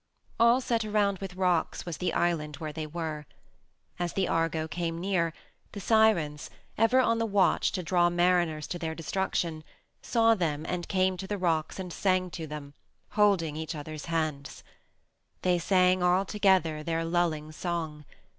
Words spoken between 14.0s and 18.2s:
hands. They sang all together their lulling song.